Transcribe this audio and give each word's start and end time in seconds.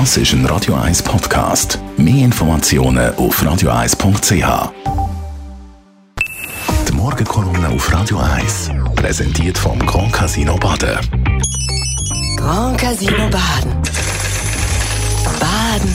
Das 0.00 0.16
ist 0.16 0.32
ein 0.32 0.44
Radio 0.46 0.74
1 0.74 1.04
Podcast. 1.04 1.78
Mehr 1.96 2.24
Informationen 2.24 3.14
auf 3.14 3.40
radio1.ch. 3.40 4.72
Die 6.88 6.92
Morgenkolumne 6.92 7.68
auf 7.68 7.92
Radio 7.92 8.18
1 8.18 8.72
präsentiert 8.96 9.56
vom 9.56 9.78
Grand 9.86 10.12
Casino 10.12 10.56
Baden. 10.56 10.98
Grand 12.36 12.76
Casino 12.76 13.28
Baden. 13.30 13.72
Baden 15.38 15.94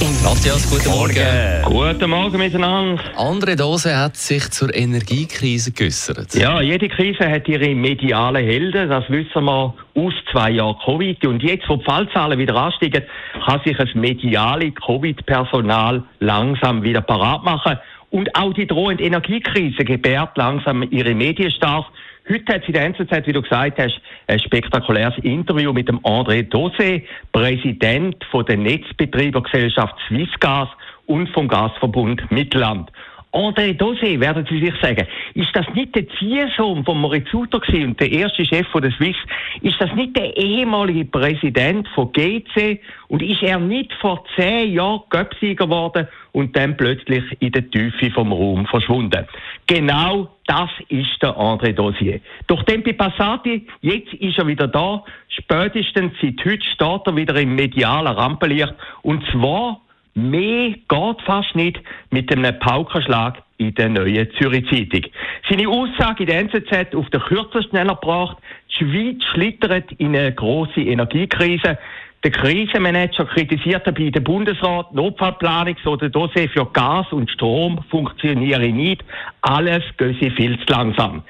im 0.00 0.22
Matthias, 0.22 0.68
guten 0.68 0.90
Morgen. 0.90 1.62
Guten 1.64 2.10
Morgen 2.10 2.36
miteinander. 2.36 3.02
Andere 3.16 3.56
Dose 3.56 3.96
hat 3.96 4.18
sich 4.18 4.50
zur 4.50 4.74
Energiekrise 4.74 5.72
geäußert. 5.72 6.34
Ja, 6.34 6.60
jede 6.60 6.86
Krise 6.90 7.30
hat 7.30 7.48
ihre 7.48 7.74
medialen 7.74 8.44
Helden, 8.44 8.90
das 8.90 9.08
wissen 9.08 9.42
wir 9.44 9.74
aus 9.94 10.12
zwei 10.30 10.50
Jahren 10.50 10.76
Covid. 10.84 11.26
Und 11.26 11.42
jetzt, 11.42 11.68
wo 11.68 11.76
die 11.76 11.84
Fallzahlen 11.84 12.38
wieder 12.38 12.54
ansteigen, 12.56 13.02
kann 13.44 13.60
sich 13.64 13.76
das 13.76 13.94
mediale 13.94 14.72
Covid-Personal 14.72 16.02
langsam 16.20 16.82
wieder 16.82 17.00
parat 17.00 17.44
machen. 17.44 17.78
Und 18.10 18.34
auch 18.36 18.52
die 18.52 18.66
drohende 18.66 19.04
Energiekrise 19.04 19.84
gebärt 19.84 20.36
langsam 20.36 20.82
ihre 20.90 21.14
Medienstars. 21.14 21.86
Heute 22.28 22.54
hat 22.54 22.62
sie 22.62 22.68
in 22.68 22.74
der 22.74 22.84
NZZ, 22.84 23.26
wie 23.26 23.32
du 23.32 23.42
gesagt 23.42 23.78
hast, 23.78 24.00
ein 24.28 24.38
spektakuläres 24.38 25.16
Interview 25.22 25.72
mit 25.72 25.88
dem 25.88 25.98
André 26.00 26.48
Dosé, 26.48 27.02
Präsident 27.32 28.22
von 28.30 28.44
der 28.44 28.58
Netzbetreibergesellschaft 28.58 29.94
Swissgas 30.06 30.68
und 31.06 31.28
vom 31.30 31.48
Gasverbund 31.48 32.30
Mittelland. 32.30 32.90
André 33.32 33.72
Dosé, 33.72 34.20
werden 34.20 34.46
Sie 34.48 34.60
sich 34.60 34.74
sagen, 34.82 35.06
ist 35.34 35.54
das 35.54 35.66
nicht 35.74 35.94
der 35.94 36.06
Ziehsohn 36.18 36.84
von 36.84 37.00
Moritz 37.00 37.30
Suter 37.30 37.60
gewesen 37.60 37.88
und 37.88 38.00
der 38.00 38.12
erste 38.12 38.44
Chef 38.44 38.66
von 38.68 38.82
der 38.82 38.92
Swiss? 38.92 39.16
Ist 39.62 39.80
das 39.80 39.92
nicht 39.94 40.14
der 40.16 40.36
ehemalige 40.36 41.06
Präsident 41.06 41.88
von 41.94 42.12
GC? 42.12 42.80
Und 43.08 43.22
ist 43.22 43.42
er 43.42 43.58
nicht 43.58 43.92
vor 43.94 44.22
zehn 44.36 44.74
Jahren 44.74 45.00
Göpsieger 45.08 45.64
geworden 45.64 46.08
und 46.32 46.54
dann 46.56 46.76
plötzlich 46.76 47.24
in 47.40 47.52
der 47.52 47.70
Tiefe 47.70 48.10
vom 48.10 48.32
Raum 48.32 48.66
verschwunden? 48.66 49.26
Genau 49.66 50.28
das 50.46 50.70
ist 50.88 51.22
der 51.22 51.34
André 51.34 51.72
Dosier. 51.72 52.20
Durch 52.48 52.62
Tempi 52.64 52.92
Passati, 52.92 53.66
jetzt 53.80 54.12
ist 54.14 54.36
er 54.36 54.46
wieder 54.46 54.68
da. 54.68 55.02
Spätestens 55.28 56.12
seit 56.20 56.44
heute 56.44 56.64
steht 56.64 57.06
er 57.06 57.16
wieder 57.16 57.36
im 57.36 57.54
medialen 57.54 58.14
Rampenlicht. 58.14 58.74
Und 59.00 59.24
zwar 59.32 59.80
Mehr 60.14 60.70
geht 60.88 61.22
fast 61.24 61.54
nicht 61.54 61.80
mit 62.10 62.30
einem 62.30 62.58
Paukenschlag 62.58 63.42
in 63.56 63.74
der 63.74 63.88
neuen 63.88 64.28
Zürich 64.38 64.68
Zeitung. 64.68 65.10
Seine 65.48 65.68
Aussage 65.68 66.24
in 66.24 66.26
der 66.28 66.40
NZZ 66.40 66.94
auf 66.94 67.08
der 67.10 67.20
kürzesten 67.20 67.78
erbracht, 67.78 68.36
die 68.68 68.84
Schweiz 68.84 69.24
schlittert 69.32 69.90
in 69.92 70.14
eine 70.14 70.34
grosse 70.34 70.80
Energiekrise. 70.80 71.78
Der 72.24 72.30
Krisenmanager 72.30 73.24
kritisiert 73.24 73.86
dabei 73.86 74.10
den 74.10 74.22
Bundesrat, 74.22 74.94
Notfallplanung 74.94 75.76
so 75.82 75.96
der 75.96 76.10
Dossier 76.10 76.48
für 76.50 76.66
Gas 76.66 77.06
und 77.10 77.30
Strom 77.30 77.82
funktioniere 77.90 78.68
nicht. 78.68 79.02
Alles 79.40 79.82
gehe 79.96 80.14
viel 80.14 80.58
zu 80.60 80.72
langsam. 80.72 81.22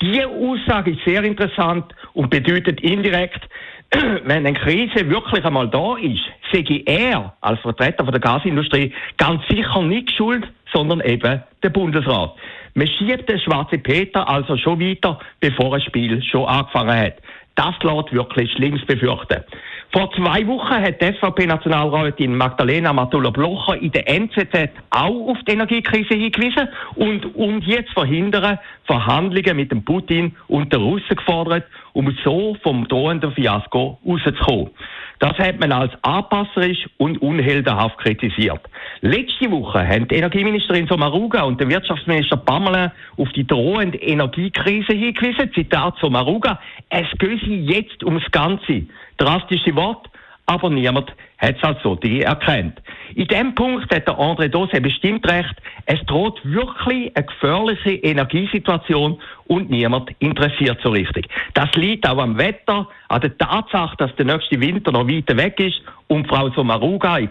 Diese 0.00 0.26
Aussage 0.26 0.92
ist 0.92 1.04
sehr 1.04 1.24
interessant 1.24 1.94
und 2.14 2.30
bedeutet 2.30 2.80
indirekt, 2.80 3.46
wenn 4.24 4.46
eine 4.46 4.54
Krise 4.54 5.10
wirklich 5.10 5.44
einmal 5.44 5.68
da 5.68 5.96
ist, 5.96 6.22
sehe 6.52 6.82
er 6.86 7.34
als 7.40 7.60
Vertreter 7.60 8.04
von 8.04 8.12
der 8.12 8.20
Gasindustrie 8.20 8.92
ganz 9.16 9.42
sicher 9.48 9.82
nicht 9.82 10.10
schuld, 10.12 10.46
sondern 10.72 11.00
eben 11.00 11.42
der 11.62 11.70
Bundesrat. 11.70 12.34
Man 12.74 12.86
schiebt 12.86 13.28
den 13.28 13.40
schwarzen 13.40 13.82
Peter 13.82 14.28
also 14.28 14.56
schon 14.56 14.80
weiter, 14.80 15.18
bevor 15.40 15.76
das 15.76 15.84
Spiel 15.84 16.22
schon 16.22 16.46
angefangen 16.46 16.96
hat. 16.96 17.14
Das 17.56 17.74
lässt 17.82 18.12
wirklich 18.12 18.52
Schlimmes 18.52 18.84
befürchten. 18.86 19.44
Vor 19.92 20.08
zwei 20.12 20.46
Wochen 20.46 20.74
hat 20.74 21.02
die 21.02 21.06
SVP-Nationalrätin 21.06 22.36
Magdalena 22.36 22.92
Matulla-Blocher 22.92 23.76
in 23.82 23.90
der 23.90 24.08
NZZ 24.08 24.70
auch 24.90 25.30
auf 25.30 25.38
die 25.48 25.52
Energiekrise 25.52 26.14
hingewiesen 26.14 26.68
und 26.94 27.34
um 27.34 27.60
jetzt 27.62 27.88
zu 27.88 27.94
verhindern, 27.94 28.60
Verhandlungen 28.84 29.56
mit 29.56 29.72
dem 29.72 29.84
Putin 29.84 30.36
und 30.46 30.72
den 30.72 30.80
Russen 30.80 31.16
gefordert, 31.16 31.64
um 31.92 32.16
so 32.22 32.56
vom 32.62 32.86
drohenden 32.86 33.32
Fiasko 33.32 33.98
rauszukommen. 34.06 34.70
Das 35.18 35.36
hat 35.38 35.60
man 35.60 35.70
als 35.70 35.92
anpasserisch 36.02 36.88
und 36.96 37.20
unheldenhaft 37.20 37.98
kritisiert. 37.98 38.60
Letzte 39.02 39.50
Woche 39.50 39.86
haben 39.86 40.08
die 40.08 40.14
Energieministerin 40.14 40.86
Somaruga 40.86 41.42
und 41.42 41.60
der 41.60 41.68
Wirtschaftsminister 41.68 42.38
Pamela 42.38 42.92
auf 43.18 43.28
die 43.32 43.46
drohende 43.46 43.98
Energiekrise 43.98 44.94
hingewiesen. 44.94 45.52
Zitat 45.52 45.98
Somaruga, 46.00 46.58
es 46.88 47.06
gehe 47.18 47.34
jetzt 47.34 48.02
ums 48.02 48.24
Ganze. 48.30 48.86
Drastische 49.20 49.76
Wort, 49.76 50.08
aber 50.46 50.70
niemand 50.70 51.12
hat 51.36 51.56
es 51.58 51.62
als 51.62 51.82
solche 51.82 52.24
erkannt. 52.24 52.80
In 53.14 53.26
dem 53.26 53.54
Punkt 53.54 53.94
hat 53.94 54.08
der 54.08 54.18
André 54.18 54.48
Dose 54.48 54.80
bestimmt 54.80 55.30
recht. 55.30 55.54
Es 55.84 56.00
droht 56.06 56.40
wirklich 56.42 57.14
eine 57.14 57.26
gefährliche 57.26 57.90
Energiesituation 57.90 59.20
und 59.46 59.68
niemand 59.68 60.10
interessiert 60.20 60.80
so 60.82 60.88
richtig. 60.88 61.28
Das 61.52 61.70
liegt 61.74 62.08
auch 62.08 62.16
am 62.16 62.38
Wetter, 62.38 62.88
an 63.08 63.20
der 63.20 63.36
Tatsache, 63.36 63.96
dass 63.98 64.16
der 64.16 64.24
nächste 64.24 64.58
Winter 64.58 64.90
noch 64.90 65.06
weiter 65.06 65.36
weg 65.36 65.60
ist 65.60 65.82
und 66.08 66.26
Frau 66.26 66.48
Somaruga 66.48 67.18
in, 67.18 67.28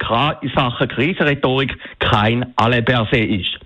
Sachen 0.54 0.88
Krisenrhetorik 0.90 1.76
kein 1.98 2.54
Alle 2.56 2.84
per 2.84 3.08
se 3.12 3.18
ist. 3.18 3.59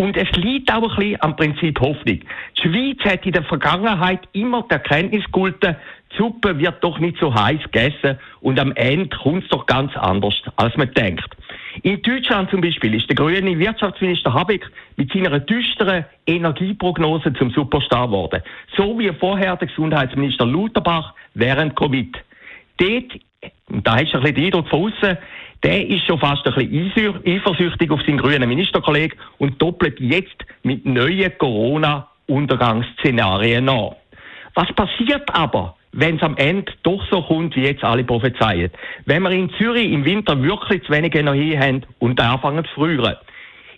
Und 0.00 0.16
es 0.16 0.30
liegt 0.36 0.72
auch 0.72 0.92
ein 0.92 0.96
bisschen 0.96 1.22
am 1.22 1.34
Prinzip 1.34 1.80
Hoffnung. 1.80 2.20
Die 2.56 2.62
Schweiz 2.62 2.98
hat 3.04 3.26
in 3.26 3.32
der 3.32 3.42
Vergangenheit 3.42 4.20
immer 4.32 4.62
die 4.62 4.74
Erkenntnis 4.74 5.24
gehalten, 5.32 5.76
die 6.12 6.16
Suppe 6.16 6.56
wird 6.58 6.82
doch 6.82 7.00
nicht 7.00 7.18
so 7.18 7.34
heiß 7.34 7.60
gegessen 7.64 8.16
und 8.40 8.60
am 8.60 8.72
Ende 8.76 9.14
kommt 9.16 9.42
es 9.42 9.50
doch 9.50 9.66
ganz 9.66 9.94
anders, 9.96 10.40
als 10.54 10.76
man 10.76 10.92
denkt. 10.94 11.28
In 11.82 12.00
Deutschland 12.02 12.48
zum 12.50 12.60
Beispiel 12.60 12.94
ist 12.94 13.08
der 13.08 13.16
grüne 13.16 13.58
Wirtschaftsminister 13.58 14.32
Habeck 14.32 14.70
mit 14.96 15.12
seiner 15.12 15.40
düsteren 15.40 16.04
Energieprognose 16.26 17.32
zum 17.34 17.50
Superstar 17.50 18.06
geworden. 18.06 18.40
So 18.76 18.98
wie 18.98 19.12
vorher 19.12 19.56
der 19.56 19.66
Gesundheitsminister 19.66 20.46
Lutherbach 20.46 21.12
während 21.34 21.74
Covid. 21.74 22.16
Dort, 22.78 23.18
und 23.68 23.86
da 23.86 23.96
hast 23.96 24.12
du 24.12 24.18
ein 24.18 24.22
bisschen 24.22 24.34
den 24.36 24.44
Eindruck 24.46 24.68
von 24.68 24.92
außen, 24.92 25.18
der 25.62 25.88
ist 25.88 26.04
schon 26.06 26.18
fast 26.18 26.44
ein 26.46 26.54
bisschen 26.54 27.20
eifersüchtig 27.26 27.90
auf 27.90 28.00
seinen 28.02 28.18
grünen 28.18 28.48
Ministerkollegen 28.48 29.18
und 29.38 29.60
doppelt 29.60 29.98
jetzt 30.00 30.46
mit 30.62 30.86
neuen 30.86 31.36
Corona-Untergangsszenarien 31.38 33.64
nach. 33.64 33.96
Was 34.54 34.72
passiert 34.72 35.28
aber, 35.34 35.74
wenn 35.92 36.16
es 36.16 36.22
am 36.22 36.36
Ende 36.36 36.72
doch 36.82 37.02
so 37.10 37.22
kommt, 37.22 37.56
wie 37.56 37.62
jetzt 37.62 37.82
alle 37.82 38.04
prophezeien? 38.04 38.70
Wenn 39.06 39.22
wir 39.22 39.30
in 39.30 39.48
Zürich 39.58 39.90
im 39.90 40.04
Winter 40.04 40.42
wirklich 40.42 40.84
zu 40.84 40.92
wenig 40.92 41.14
Energie 41.14 41.58
haben 41.58 41.86
und 41.98 42.20
anfangen 42.20 42.62
zu 42.64 42.70
frieren, 42.74 43.16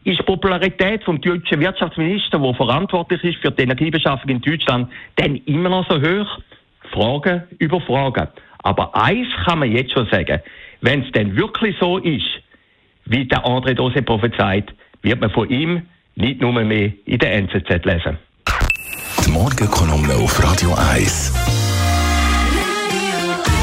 ist 0.04 0.18
die 0.18 0.24
Popularität 0.24 1.04
vom 1.04 1.20
deutschen 1.20 1.60
Wirtschaftsminister, 1.60 2.38
der 2.38 2.54
verantwortlich 2.54 3.22
ist 3.24 3.42
für 3.42 3.50
die 3.50 3.62
Energiebeschaffung 3.62 4.30
in 4.30 4.40
Deutschland, 4.40 4.90
dann 5.16 5.36
immer 5.36 5.68
noch 5.68 5.86
so 5.90 6.00
hoch? 6.00 6.38
Fragen 6.92 7.42
über 7.58 7.80
Fragen. 7.82 8.28
Aber 8.62 8.94
eins 8.94 9.28
kann 9.44 9.58
man 9.60 9.72
jetzt 9.72 9.92
schon 9.92 10.06
sagen. 10.10 10.40
Wenn 10.82 11.02
es 11.02 11.12
denn 11.12 11.36
wirklich 11.36 11.76
so 11.78 11.98
ist, 11.98 12.24
wie 13.04 13.26
der 13.26 13.44
André 13.44 13.74
Dose 13.74 14.02
prophezeit, 14.02 14.72
wird 15.02 15.20
man 15.20 15.30
von 15.30 15.48
ihm 15.50 15.82
nicht 16.14 16.40
nur 16.40 16.52
mehr 16.52 16.92
in 17.04 17.18
der 17.18 17.34
NZZ 17.34 17.84
lesen. 17.84 18.18
Die 19.24 19.30
Morgenkolumne 19.30 20.14
auf 20.14 20.42
Radio 20.42 20.74
1. 20.74 21.34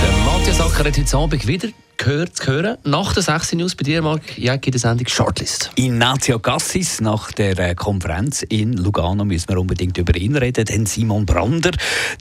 Der 0.01 0.25
Matthias 0.25 0.61
Acker 0.61 0.88
hat 0.88 0.97
heute 0.97 1.17
Abend 1.17 1.47
wieder 1.47 1.69
gehört, 1.97 2.35
zu 2.35 2.52
hören. 2.52 2.78
Nach 2.84 3.13
der 3.13 3.24
6 3.24 3.53
News 3.53 3.75
bei 3.75 3.84
dir, 3.84 4.02
Marc 4.02 4.38
Jäcki, 4.38 4.72
der 4.72 4.80
Sendung 4.80 5.08
Shortlist. 5.08 5.72
Ignacio 5.75 6.40
Gassis, 6.40 7.02
nach 7.02 7.31
der 7.31 7.58
äh, 7.58 7.75
Konferenz 7.75 8.44
in 8.44 8.74
Lugano 8.74 9.25
müssen 9.25 9.50
wir 9.50 9.59
unbedingt 9.59 9.97
über 9.97 10.16
ihn 10.16 10.35
reden. 10.35 10.66
Denn 10.66 10.85
Simon 10.85 11.25
Brander, 11.25 11.72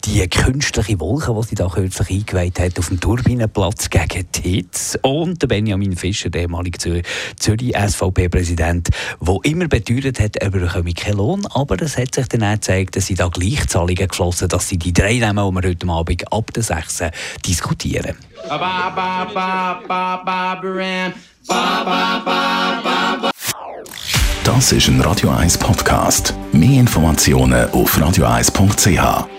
die 0.05 0.27
künstliche 0.29 0.99
Wolke, 0.99 1.35
die 1.39 1.49
sie 1.49 1.55
da 1.55 1.69
kürzlich 1.69 2.11
eingeweiht 2.11 2.59
hat 2.59 2.79
auf 2.79 2.89
dem 2.89 3.01
Turbinenplatz 3.01 3.91
gegen 3.91 4.31
Titz. 4.33 4.99
Und 5.03 5.43
der 5.43 5.47
Benjamin 5.47 5.97
Fischer, 5.97 6.31
der 6.31 6.43
ehemalige 6.43 6.79
Zür 6.79 7.03
Zürich 7.39 7.77
SVP-Präsident, 7.77 8.89
der 9.21 9.39
immer 9.45 9.69
beteuert 9.69 10.19
hat, 10.21 10.37
er 10.37 10.51
bekomme 10.51 10.93
keinen 10.93 11.19
Lohn. 11.19 11.47
Aber 11.51 11.81
es 11.83 11.97
hat 11.97 12.15
sich 12.15 12.27
dann 12.29 12.43
auch 12.43 12.55
gezeigt, 12.55 12.97
dass 12.97 13.07
sie 13.07 13.15
da 13.15 13.29
Gleichzahlungen 13.29 14.09
geschlossen 14.09 14.49
dass 14.49 14.69
sie 14.69 14.79
die 14.79 14.93
drei 14.93 15.15
nehmen, 15.15 15.37
die 15.37 15.63
wir 15.63 15.69
heute 15.69 15.89
Abend 15.89 16.33
ab 16.33 16.53
der 16.53 16.63
6 16.63 17.05
diskutieren. 17.45 18.17
Das 24.45 24.73
ist 24.73 24.89
ein 24.89 25.01
Radio 25.01 25.31
1 25.31 25.59
Podcast. 25.59 26.35
Mehr 26.53 26.81
Informationen 26.81 27.69
auf 27.71 27.99
radio1.ch. 27.99 29.36